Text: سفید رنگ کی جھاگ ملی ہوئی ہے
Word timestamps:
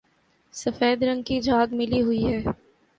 سفید 0.53 1.03
رنگ 1.03 1.21
کی 1.23 1.39
جھاگ 1.41 1.73
ملی 1.73 2.01
ہوئی 2.01 2.25
ہے 2.25 2.39